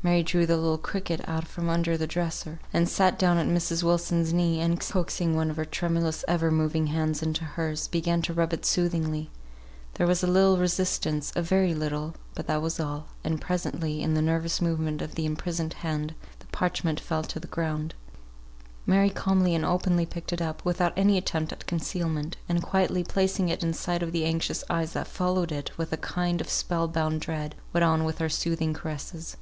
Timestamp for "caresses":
28.72-29.36